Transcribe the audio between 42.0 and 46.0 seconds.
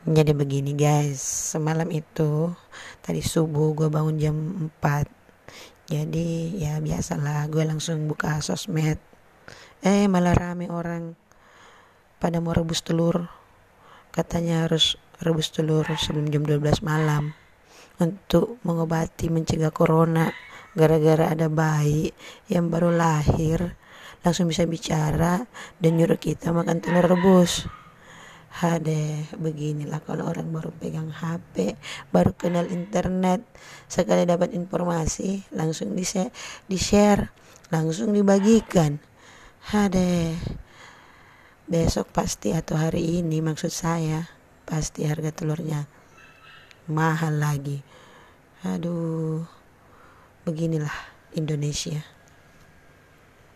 pasti atau hari ini maksud saya pasti harga telurnya